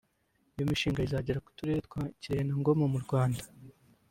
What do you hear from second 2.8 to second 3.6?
mu Rwanda